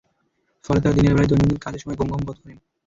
ফলে 0.65 0.79
তাঁরা 0.81 0.95
দিনের 0.97 1.13
বেলায় 1.13 1.29
দৈনন্দিন 1.29 1.59
কাজের 1.61 1.81
সময় 1.81 1.97
ঘুম 1.99 2.09
ঘুম 2.11 2.21
বোধ 2.25 2.37
করেন। 2.39 2.57